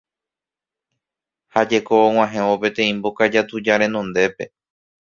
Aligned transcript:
Ha 1.53 1.61
jeko 1.69 1.95
og̃uahẽvo 2.05 2.55
peteĩ 2.61 2.91
mbokaja 2.97 3.41
tuja 3.49 3.75
renondépe. 3.81 4.45